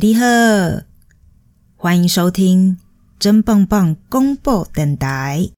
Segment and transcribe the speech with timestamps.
[0.00, 0.24] 你好，
[1.76, 2.80] 欢迎收听
[3.16, 5.50] 真棒棒公布电台。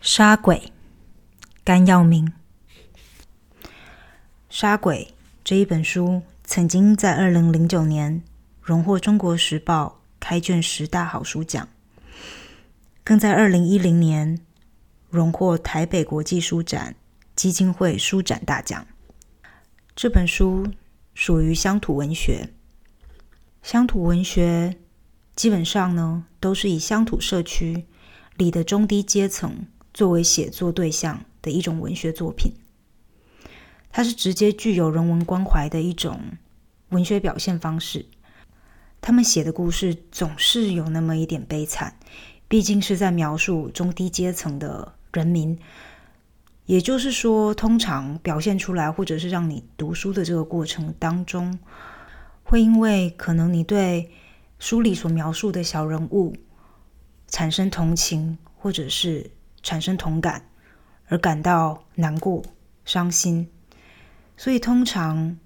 [0.00, 0.72] 杀鬼，
[1.62, 2.26] 甘耀明。
[4.50, 5.08] 《杀鬼》
[5.44, 8.22] 这一本书曾经在二零零九年
[8.62, 11.68] 荣获《中国时报》开卷十大好书奖，
[13.02, 14.38] 更在二零一零年
[15.10, 16.94] 荣获台北国际书展
[17.34, 18.86] 基金会书展大奖。
[19.96, 20.68] 这本书
[21.12, 22.50] 属于乡土文学，
[23.64, 24.76] 乡土文学
[25.34, 27.86] 基本上呢都是以乡土社区
[28.36, 29.66] 里的中低阶层。
[29.92, 32.54] 作为写作对象的一种文学作品，
[33.90, 36.18] 它是直接具有人文关怀的一种
[36.88, 38.06] 文学表现方式。
[39.02, 41.98] 他们写的故事总是有那么一点悲惨，
[42.48, 45.58] 毕竟是在描述中低阶层的人民。
[46.64, 51.58] 也就是说，通常表现出来，或者是让你读书的这个过程当中，
[52.44, 54.10] 会因为可能你对
[54.58, 56.34] 书里所描述的小人物
[57.26, 59.30] 产生同情，或者是。
[59.64, 60.48] 产生同感，
[61.06, 62.42] 而感到难过、
[62.84, 63.48] 伤心。
[64.36, 65.38] 所以，通常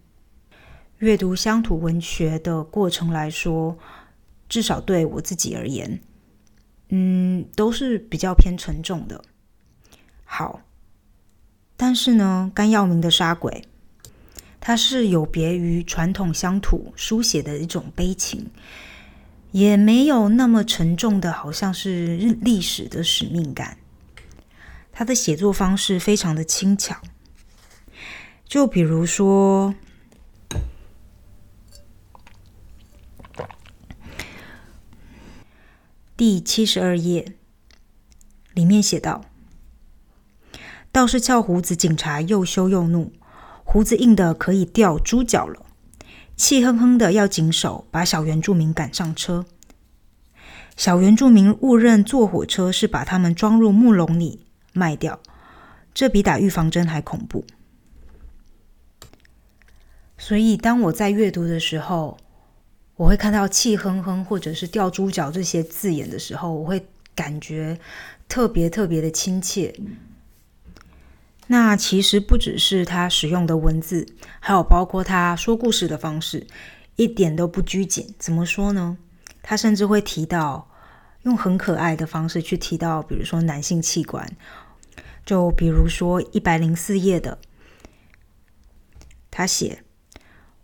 [0.98, 3.76] 阅读乡土文学的过程来说，
[4.48, 6.00] 至少对我自己而言，
[6.88, 9.22] 嗯，都是比较偏沉重的。
[10.24, 10.62] 好，
[11.76, 13.64] 但是呢，甘耀明的《杀鬼》，
[14.58, 18.50] 它是有别于传统乡土书写的一种悲情，
[19.52, 23.76] 也没有那么沉重的，好像是历史的使命感。
[24.92, 26.96] 他的写作方式非常的轻巧，
[28.46, 29.74] 就比如说
[36.16, 37.34] 第七十二页
[38.54, 39.26] 里面写道
[40.90, 43.12] ：“倒是翘胡子警察又羞又怒，
[43.64, 45.66] 胡子硬的可以掉猪脚了，
[46.34, 49.44] 气哼哼的要紧手把小原住民赶上车。
[50.74, 55.20] 小原住民误认坐火车是把他们装入木笼里。”卖掉，
[55.94, 57.46] 这比打预防针还恐怖。
[60.18, 62.18] 所以，当我在阅读的时候，
[62.96, 67.78] 我会看到“气哼哼”或者是“掉猪脚”这些字眼的时候，我会感觉
[68.26, 69.74] 特别特别的亲切。
[71.48, 74.06] 那其实不只是他使用的文字，
[74.40, 76.46] 还有包括他说故事的方式，
[76.96, 78.14] 一点都不拘谨。
[78.18, 78.98] 怎么说呢？
[79.42, 80.68] 他甚至会提到
[81.22, 84.36] 用很可爱的方式去提到，比如说男性器官。
[85.24, 87.38] 就比如说一百零四页的，
[89.30, 89.84] 他写：“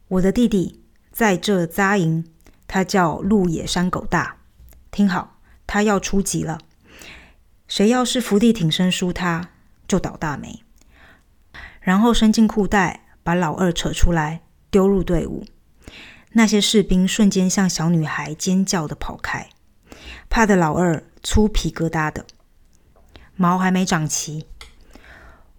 [0.08, 0.81] 我的弟弟
[1.12, 2.24] 在这扎营，
[2.66, 4.38] 他叫鹿野山狗大。
[4.90, 6.58] 听好，他要出击了。
[7.68, 9.50] 谁要是伏地挺身输他，
[9.86, 10.62] 就倒大霉。
[11.80, 14.40] 然后伸进裤袋，把老二扯出来，
[14.70, 15.44] 丢入队伍。
[16.32, 19.50] 那些士兵瞬间像小女孩尖叫的跑开，
[20.30, 22.24] 怕的老二粗皮疙瘩的，
[23.36, 24.46] 毛还没长齐。”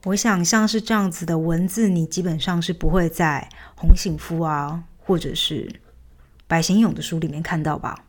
[0.05, 5.81] 我想像是这样子的文字，你基本上是不会在红醒夫啊，或者是
[6.47, 8.05] 白行勇的书里面看到吧？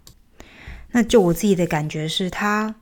[0.93, 2.75] 那就我自己的感觉是，他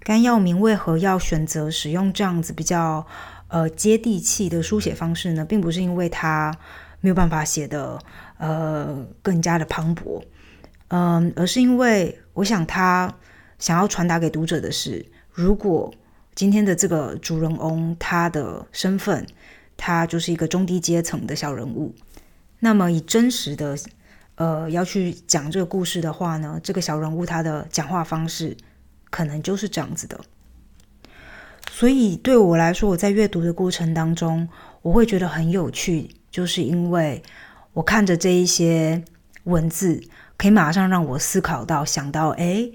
[0.00, 3.06] 甘耀明为何要选择使用这样子比较
[3.48, 5.44] 呃接地气的书写方式呢？
[5.44, 6.56] 并不是因为他
[7.00, 7.98] 没有办法写的
[8.38, 10.22] 呃更加的磅礴，
[10.88, 13.14] 嗯，而是因为我想他
[13.58, 15.92] 想要传达给读者的是，如果。
[16.36, 19.24] 今天的这个主人翁，他的身份，
[19.76, 21.94] 他就是一个中低阶层的小人物。
[22.64, 23.76] 那么，以真实的，
[24.36, 28.56] 呃，要去讲这个故事的话呢，这个小人物他的讲话方式，
[29.10, 30.18] 可能就是这样子的。
[31.70, 34.48] 所以，对我来说，我在阅读的过程当中，
[34.80, 37.22] 我会觉得很有趣，就是因为
[37.74, 39.04] 我看着这一些
[39.42, 40.02] 文字，
[40.38, 42.70] 可以马上让我思考到、想到，哎。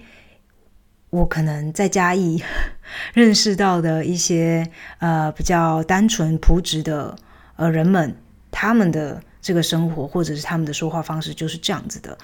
[1.12, 2.40] 我可能在嘉义
[3.16, 4.70] 认识到的一些
[5.00, 7.16] 呃比较单纯朴质的
[7.56, 8.16] 呃人们，
[8.52, 12.18] 他们的这个生活或者是他们的说话方式就是这样子的。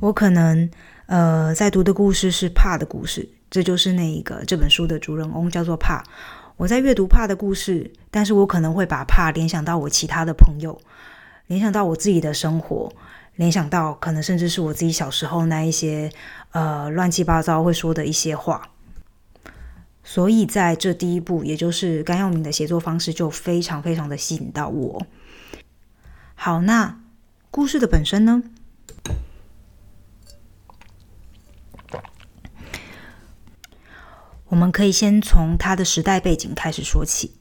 [0.00, 0.68] 我可能
[1.06, 6.02] 呃在读的故事是怕的故事，这就是那一个这本书的主人翁叫做怕。
[6.56, 10.80] 我在阅读怕的故事，但是我可能会把怕联想到我其他的朋友，
[11.46, 12.92] 联想到我自己的生活。
[13.36, 16.10] 联想到可能甚至是我自己小时候那一些
[16.52, 18.70] 呃乱七八糟会说的一些话，
[20.02, 25.06] 所以在这第一步，也就是甘耀明的写作方式就非常非常的吸引到我。
[26.38, 27.00] 好，那
[27.50, 28.42] 故事的本身呢？
[34.44, 37.34] 我们可以先从它的时代背景开始说起。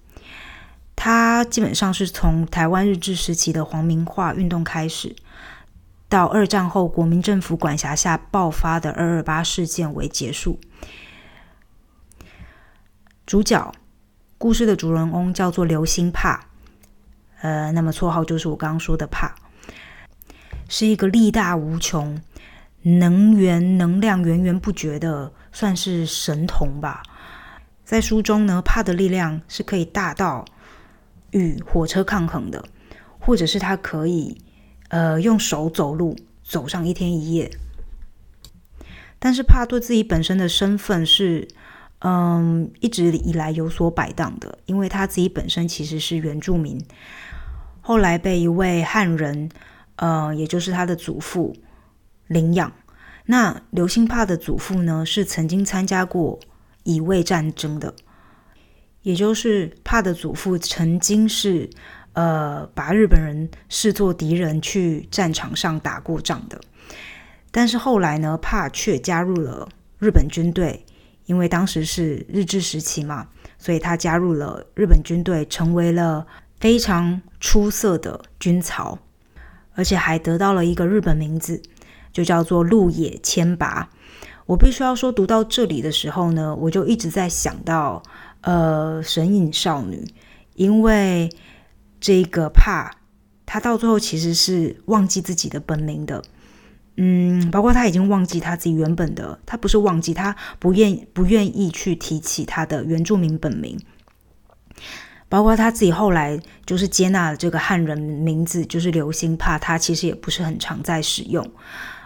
[0.96, 5.16] 它基本上是从台湾日治时期的皇民化运动开始，
[6.10, 10.60] 到二战后国民政府管辖下爆发的二二八事件为结束。
[13.28, 13.72] 主角
[14.40, 16.48] 故事的主人翁叫做刘兴帕。
[17.42, 19.36] 呃，那么绰号就是我刚刚说的帕，
[20.68, 22.22] 是一个力大无穷、
[22.82, 27.04] 能源能量源源不绝的，算是神童吧。
[27.84, 30.46] 在书中呢，帕的力量是可以大到。
[31.32, 32.64] 与火车抗衡的，
[33.20, 34.42] 或者是他可以
[34.88, 37.52] 呃用手走路走上一天一夜，
[39.20, 41.46] 但是帕对自己本身的身份是
[42.08, 46.80] 嗯一直以来有所摆荡的，因为他自己本身其实是原住民，
[47.82, 49.50] 后来被一位汉人
[49.96, 51.56] 呃也就是他的祖父
[52.28, 52.72] 领养。
[53.26, 56.40] 那刘兴帕的祖父呢是曾经参加过
[56.84, 57.96] 乙未战争的。
[59.02, 61.68] 也就是帕的祖父曾经是，
[62.14, 66.62] 呃，把日本人视作敌人去战场上打过仗的，
[67.52, 69.70] 但是后来呢，帕却加入了
[70.00, 70.86] 日本军队，
[71.26, 73.28] 因为当时是日治时期嘛，
[73.58, 76.26] 所以他加入了日本军队，成为了
[76.60, 78.98] 非常出色的军曹，
[79.74, 81.62] 而且还得到了一个日本名字，
[82.12, 83.90] 就叫做鹿野千拔。
[84.46, 88.02] 我必须要说，读到这里的时候呢，我就一直在想到。
[88.42, 90.06] 呃，神隐少女，
[90.54, 91.32] 因为
[92.00, 92.96] 这个怕
[93.44, 96.24] 他到最后其实是忘记自己的本名的，
[96.98, 103.80] 嗯，包括他已经忘记他自己原本的，他不是忘记，他不愿不愿意去提起他的原住民本名，
[105.30, 111.46] 包括他自己后来就是接纳了这个汉人名字，就是流星怕他其实也不是很常在使用，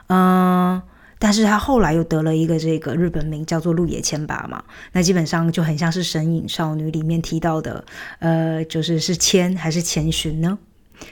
[0.07, 0.81] 嗯。
[1.21, 4.63] 但是他后来又得了一个这个日本名，叫做鹿野千拔嘛，
[4.94, 7.83] 那基本上就很像是《神隐少女》里面提到的，
[8.19, 10.57] 呃，就是是千还是千寻呢？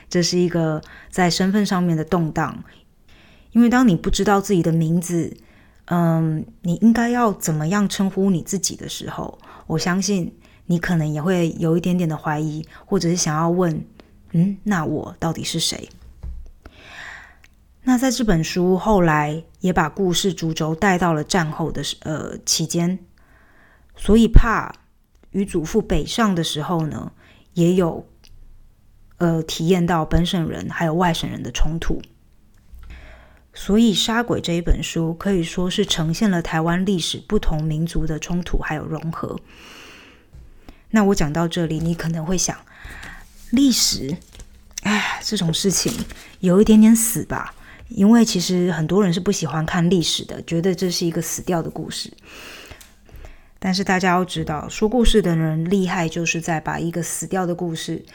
[0.10, 2.64] 这是一个在身份上面的动荡，
[3.58, 5.36] 因为当你不知道自己的名字，
[5.86, 10.32] 嗯，你应该要怎么样称呼你自己的时候，我相信
[10.68, 13.84] 你可能也会有一点点的怀疑，或者是想要问，
[14.34, 15.90] 嗯，那我到底是谁？
[17.82, 23.00] 那在这本书后来也把故事主轴带到了战后的呃期间，
[23.96, 24.72] 所以怕
[25.32, 27.12] 与祖父北上的时候呢，
[27.54, 28.08] 也有
[29.18, 32.00] 呃体验到本省人还有外省人的冲突。
[33.60, 39.36] 所以《杀鬼》这一本书可以说是呈现了台湾历史不同民族的冲突还有融合。
[40.92, 42.56] 那我讲到这里，你可能会想，
[43.50, 44.16] 历史，
[44.84, 45.92] 哎，这种事情
[46.40, 47.56] 有一点点死吧。
[47.90, 52.14] 因为其实很多人是不喜欢看历史的，觉得这是一个死掉的故事。
[53.58, 58.06] 但是大家要知道，说故事的人厉害，就是在把一个死掉的故事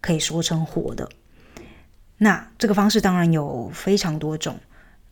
[0.00, 1.08] 可以说成活的。
[2.16, 4.58] 那这个方式当然有非常多种。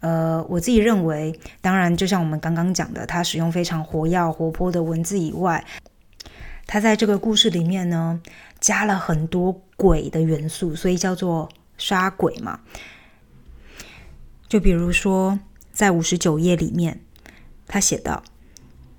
[0.01, 5.65] 呃，我自己认为，当然就像我们刚刚讲的，他使用非常活跃、活泼的文字以外，
[6.67, 8.21] 他在这个故事里面呢，
[8.61, 11.49] 加了很多鬼的元素，所以叫做
[11.79, 12.61] 杀鬼嘛。
[14.47, 15.41] 就比如说，
[15.73, 17.01] 在五十九页里面，
[17.67, 18.23] 他写道：“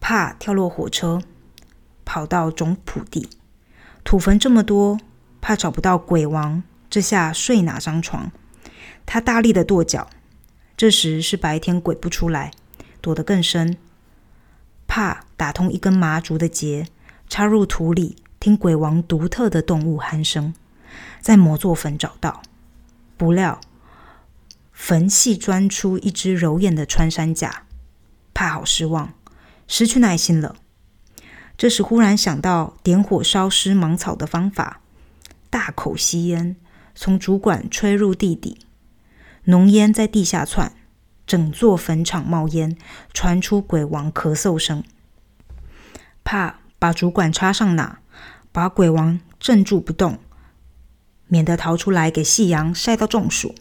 [0.01, 1.21] 怕跳落火车，
[2.03, 3.29] 跑到种土地，
[4.03, 4.99] 土坟这么多，
[5.39, 8.31] 怕找不到鬼王，这下睡哪张床？
[9.05, 10.09] 他大力的跺脚。
[10.77, 12.51] 这时是白天，鬼不出来，
[13.01, 13.77] 躲得更深。
[14.85, 16.87] 怕打通一根麻竹的结，
[17.27, 20.53] 插入土里，听鬼王独特的动物鼾声，
[21.19, 22.43] 在魔座坟找到，
[23.17, 23.59] 不料。”
[24.71, 27.63] 坟隙钻出一只柔艳的穿山甲，
[28.35, 29.11] 怕好失望，
[29.67, 30.55] 失去耐心了。
[31.57, 34.81] 这时忽然想到点火烧尸芒草的方法，
[35.49, 36.55] 大口吸烟，
[36.93, 38.59] 从主管吹入地底，
[39.49, 40.73] 浓烟在地下窜，
[41.25, 42.77] 整座坟场冒烟，
[43.13, 44.83] 传出鬼王咳嗽声。
[46.25, 47.99] 怕把主管插上哪，
[48.51, 50.19] 把鬼王镇住不动，
[51.27, 53.55] 免得逃出来给夕阳晒到中暑。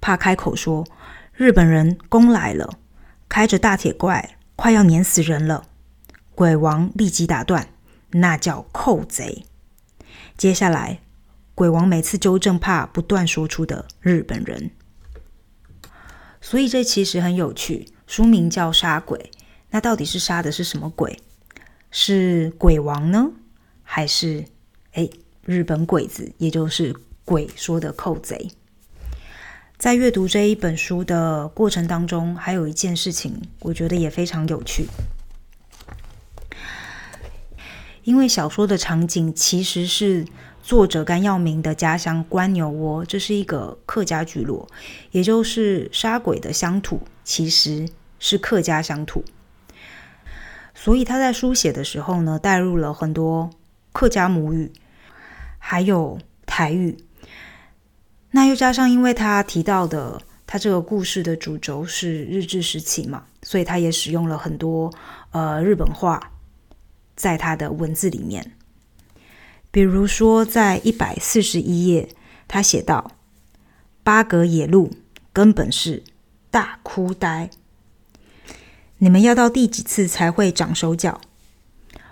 [0.00, 0.86] 怕开口说
[1.34, 2.78] ：“日本人攻来了，
[3.28, 5.64] 开着大铁怪，快要碾死人了。”
[6.36, 7.70] 鬼王立即打断
[8.12, 9.44] ：“那叫寇贼。”
[10.38, 11.00] 接下来，
[11.60, 14.70] 鬼王每次纠正怕不断说出的日本人。
[16.40, 17.86] 所以这其实很有趣。
[18.06, 19.30] 书名叫《杀鬼》，
[19.68, 21.20] 那到底是杀的是什么鬼？
[21.90, 23.32] 是鬼王呢，
[23.82, 24.46] 还是
[24.92, 25.06] 哎
[25.44, 28.52] 日本鬼子，也就是鬼说的寇贼？
[29.76, 34.86] 在阅读这一本书的过程当中，还有一件事情，我觉得也非常有趣。
[38.04, 40.24] 因为小说的场景其实是
[40.62, 44.68] 作者甘耀明的家乡关牛窝，这是一个客家聚落，
[45.10, 47.88] 也就是杀鬼的乡土其实
[48.18, 49.24] 是客家乡土，
[50.74, 53.50] 所以他在书写的时候呢，带入了很多
[53.92, 54.70] 客家母语，
[55.58, 56.98] 还有台语。
[58.32, 64.92] 那又加上，因为他提到的，他这个故事的主轴是日治时期嘛，所以他也使用了很多
[65.32, 66.30] 呃日本话
[67.16, 68.52] 在他的文字里面。
[69.70, 72.08] 比如说，在一百四十一页，
[72.48, 73.12] 他写道
[74.02, 74.90] ：“八格野路
[75.32, 76.02] 根本是
[76.50, 77.50] 大哭呆，
[78.98, 81.20] 你们要到第几次才会长手脚？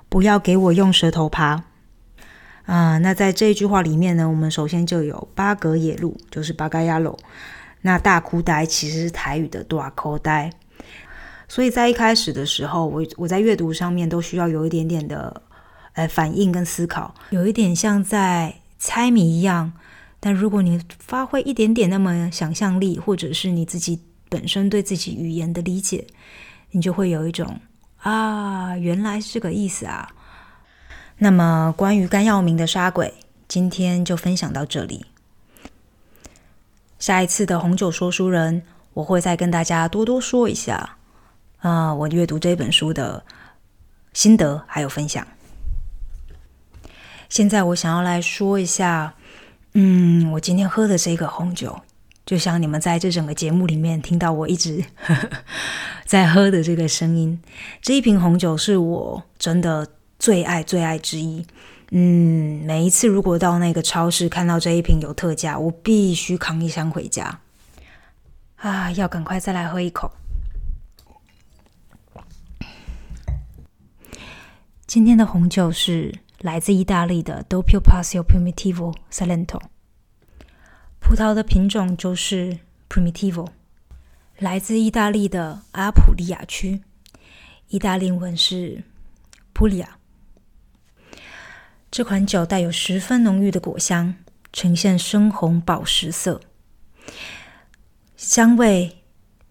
[0.08, 1.64] 不要给我用舌头爬。”
[2.66, 7.18] 啊，那在这句话里面呢，我们首先就有八格野路，就是八嘎亚路。
[7.80, 10.52] 那大哭呆其实是台语的大口呆，
[11.48, 15.42] 所以在一开始的时候，我我在阅读上面都需要有一点点的
[15.98, 19.72] 来反应跟思考，有一点像在猜谜一样。
[20.20, 26.06] 但如果你发挥一点点那么想象力，或者是你自己本身对自己语言的理解，
[26.70, 27.58] 你就会有一种
[27.98, 30.08] 啊，原来是这个意思啊。
[31.18, 33.12] 那么，关于甘耀明的杀鬼，
[33.48, 35.04] 今天就分享到这里。
[37.00, 38.62] 下一次的红酒说书人，
[38.94, 40.96] 我会再跟大家多多说一下
[41.58, 43.24] 啊，我阅读这本书的
[44.12, 45.26] 心得还有分享。
[47.28, 49.14] 现在我想要来说一下，
[49.74, 51.80] 嗯，我今天喝的这个红酒，
[52.26, 54.84] 就像你们在这整个节目里面听到我一直
[56.04, 57.40] 在喝的这个声音，
[57.82, 59.88] 这一瓶红酒是我真的。
[60.20, 61.46] 最爱最爱之一，
[61.92, 67.38] 嗯，每一次如果到那个超市看到这一瓶有特价，我必须扛一箱回家。
[68.56, 70.10] 啊，要赶快再来喝一口。
[74.88, 79.60] 今天的红酒是来自意大利的 Doppio Passio Primitivo Salento，
[81.00, 83.48] 葡萄的品种就是 Primitivo，
[84.38, 86.82] 来自意大利的阿普利亚区，
[87.68, 88.84] 意大利文是
[89.52, 89.88] Puglia。
[91.90, 94.14] 这款酒带有十分浓郁的果香，
[94.52, 96.40] 呈现深红宝石色，
[98.16, 98.98] 香味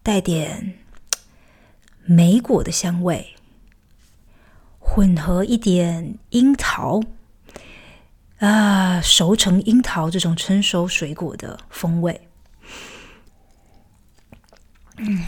[0.01, 0.75] 带点
[2.05, 3.35] 梅果的香味，
[4.89, 6.99] 混合一点樱桃
[8.39, 12.27] 啊，熟成樱桃这种成熟水果的风味，
[14.95, 15.23] 嗯，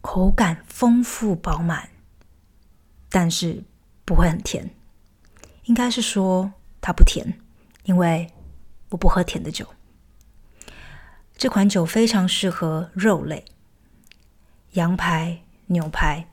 [0.00, 1.88] 口感丰富饱满，
[3.08, 3.64] 但是
[4.04, 4.70] 不会很甜。
[5.64, 7.40] 应该是说它不甜，
[7.84, 8.30] 因为
[8.90, 9.66] 我不喝甜的酒。
[11.36, 13.44] 这款酒非常适合肉类，
[14.72, 16.28] 羊排、牛排、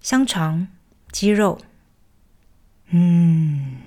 [0.00, 0.68] 香肠、
[1.12, 1.60] 鸡肉。
[2.86, 3.78] 嗯，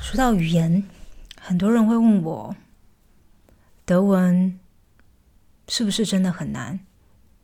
[0.00, 0.88] 说到语言，
[1.40, 2.56] 很多人会问我，
[3.84, 4.58] 德文
[5.68, 6.80] 是不是真的很难？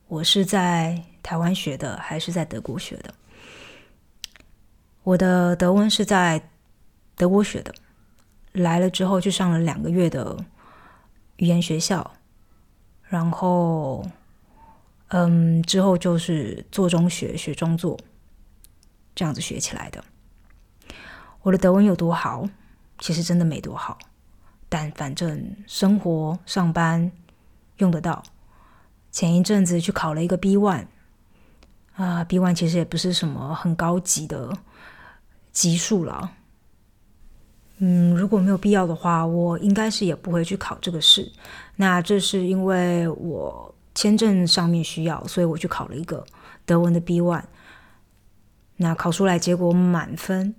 [0.07, 1.03] 我是在。
[1.23, 3.13] 台湾学的还是在德国学的？
[5.03, 6.41] 我的德文是在
[7.17, 7.75] 德国学的，
[8.53, 10.45] 来了之后就上了两个月的
[11.35, 12.15] 语言学校，
[13.07, 14.05] 然后，
[15.07, 17.97] 嗯，之后就是做中学，学中做，
[19.15, 20.03] 这样子学起来的。
[21.41, 22.47] 我的德文有多好？
[22.99, 23.97] 其实真的没多好，
[24.67, 27.11] 但反正生活上班
[27.77, 28.23] 用得到。
[29.11, 30.87] 前一阵子去考了一个 B one。
[31.95, 34.55] 啊，B one 其实也不是什么很高级的
[35.51, 36.31] 级数了。
[37.77, 41.31] 嗯，如果没有必要的话，我应该是也不会去考这个试。
[41.75, 46.25] 那这是因为我签证上面需要，所以我去考了一个
[46.65, 47.43] 德文的 B one。
[48.77, 50.55] 那考出来结果满分，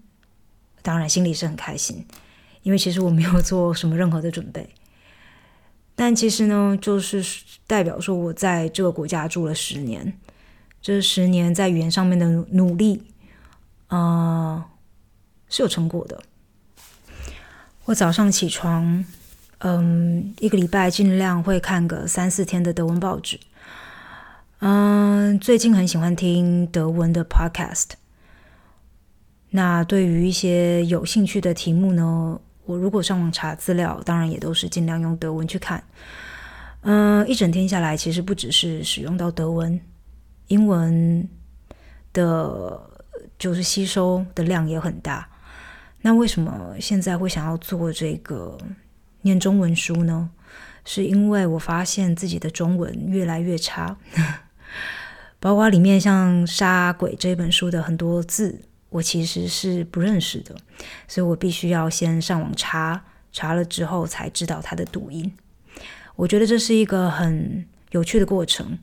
[0.82, 2.06] 当然心里是很开心，
[2.62, 4.68] 因为其实我没有做什么任何的准备。
[5.94, 7.24] 但其实呢，就是
[7.66, 10.18] 代表说我在这个国家住了十年。
[10.80, 13.02] 这十年在语言上面的努力，
[13.88, 14.68] 啊，
[15.48, 16.22] 是有成果的。
[17.88, 19.02] 我早上起床，
[19.60, 23.40] 嗯，一个礼拜尽量会看个三四天的德文报纸。
[24.58, 27.92] 嗯，最近很喜欢听德文的 podcast。
[29.48, 35.82] 那对于一些有兴趣的题目呢，我如果上网查资料，当然也都是尽量用德文去看。
[36.82, 39.80] 嗯，一整天下来，其实不只是使用到德文。
[40.48, 41.26] 英文
[42.12, 42.78] 的，
[43.38, 45.26] 就是吸收的量也很大。
[46.02, 48.56] 那为什么现在会想要做这个
[49.22, 50.30] 念中文书呢？
[50.84, 53.96] 是因为我发现自己的中文越来越差。
[55.38, 60.56] 包括里面像《杀鬼》这本书的很多字，我其实是不认识的，
[61.06, 65.32] 所以我必须要先上网查，查了之后才知道它的读音。
[66.16, 68.78] 我觉得这是一个很有趣的过程，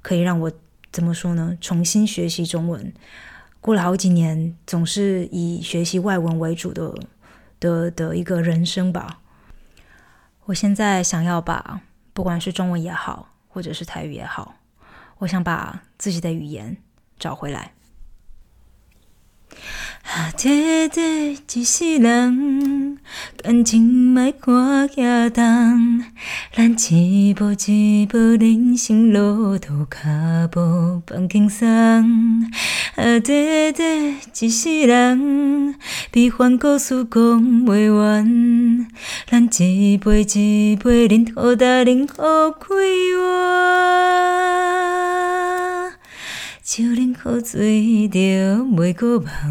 [0.00, 0.52] 可以让我
[0.92, 1.58] 怎么说呢？
[1.60, 2.92] 重新学习中文。
[3.60, 6.94] 过了好几年，总是以学习外文为主的
[7.58, 9.18] 的的一个人生吧。
[10.44, 11.80] 我现在想要把，
[12.12, 14.54] 不管是中文也好，或者是台语也好，
[15.18, 16.76] 我想把自己的语言
[17.18, 17.72] 找回来。
[20.02, 22.98] 啊，短短一世人，
[23.42, 26.04] 感情莫看遐重，
[26.52, 31.66] 咱一步一步人生路途，脚步放轻松。
[32.96, 35.74] 啊，短短一世人，
[36.10, 38.88] 悲欢故事讲袂完，
[39.26, 42.74] 咱一杯一杯饮，好大饮好快
[43.14, 43.20] 活。
[46.64, 48.18] 酒啉好醉，就
[48.64, 49.46] 袂搁梦。